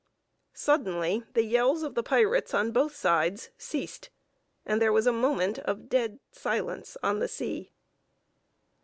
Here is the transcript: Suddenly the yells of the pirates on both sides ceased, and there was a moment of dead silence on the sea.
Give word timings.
Suddenly 0.55 1.25
the 1.33 1.43
yells 1.43 1.83
of 1.83 1.93
the 1.93 2.01
pirates 2.01 2.55
on 2.55 2.71
both 2.71 2.95
sides 2.95 3.51
ceased, 3.55 4.09
and 4.65 4.81
there 4.81 4.91
was 4.91 5.05
a 5.05 5.13
moment 5.13 5.59
of 5.59 5.89
dead 5.89 6.19
silence 6.31 6.97
on 7.03 7.19
the 7.19 7.27
sea. 7.27 7.69